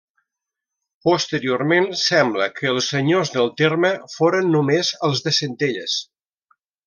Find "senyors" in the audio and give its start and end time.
2.95-3.33